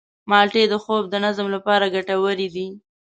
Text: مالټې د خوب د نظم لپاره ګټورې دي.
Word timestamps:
مالټې 0.29 0.63
د 0.69 0.73
خوب 0.83 1.03
د 1.09 1.15
نظم 1.25 1.47
لپاره 1.55 1.91
ګټورې 1.95 2.47
دي. 2.55 2.67